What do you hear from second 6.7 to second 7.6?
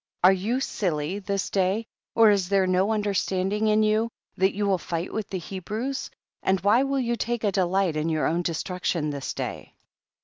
will you take a